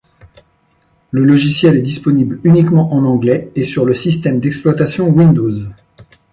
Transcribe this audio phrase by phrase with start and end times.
[1.11, 5.67] Le logiciel est disponible uniquement en anglais et sur le système d'exploitation Windows.